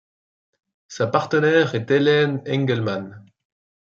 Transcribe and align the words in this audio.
Sa 0.87 1.05
partenaire 1.05 1.75
est 1.75 1.91
Helene 1.91 2.41
Engelmann. 2.49 3.23